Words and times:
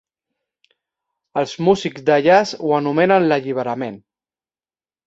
Els 1.41 1.53
músics 1.67 2.09
de 2.09 2.17
jazz 2.29 2.57
ho 2.65 2.75
anomenen 2.81 3.31
"l'alliberament". 3.31 4.07